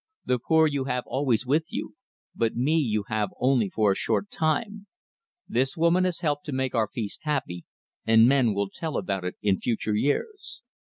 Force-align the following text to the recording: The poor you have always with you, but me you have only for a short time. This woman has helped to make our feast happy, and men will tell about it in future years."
The 0.25 0.39
poor 0.39 0.65
you 0.65 0.85
have 0.85 1.03
always 1.05 1.45
with 1.45 1.67
you, 1.71 1.93
but 2.35 2.55
me 2.55 2.75
you 2.75 3.03
have 3.09 3.29
only 3.39 3.69
for 3.69 3.91
a 3.91 3.95
short 3.95 4.31
time. 4.31 4.87
This 5.47 5.77
woman 5.77 6.05
has 6.05 6.21
helped 6.21 6.47
to 6.47 6.51
make 6.51 6.73
our 6.73 6.87
feast 6.91 7.19
happy, 7.21 7.65
and 8.03 8.27
men 8.27 8.55
will 8.55 8.71
tell 8.73 8.97
about 8.97 9.25
it 9.25 9.35
in 9.43 9.59
future 9.59 9.93
years." 9.93 10.63